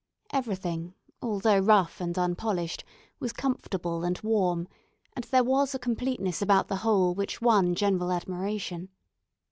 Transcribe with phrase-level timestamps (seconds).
[0.33, 2.83] Everything, although rough and unpolished,
[3.19, 4.67] was comfortable and warm;
[5.15, 8.89] and there was a completeness about the whole which won general admiration.